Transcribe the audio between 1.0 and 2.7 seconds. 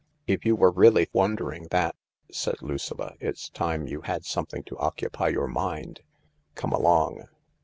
wondering that," said